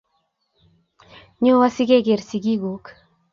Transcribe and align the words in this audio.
Nyoo 1.41 1.61
asigeer 1.67 2.19
sigiikuk 2.29 2.85